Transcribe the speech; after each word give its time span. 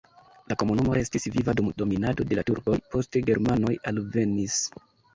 La 0.51 0.55
komunumo 0.63 0.95
restis 0.97 1.27
viva 1.35 1.55
dum 1.61 1.69
dominado 1.83 2.27
de 2.33 2.41
la 2.41 2.47
turkoj, 2.51 2.81
poste 2.97 3.25
germanoj 3.31 3.79
alvenis. 3.95 4.63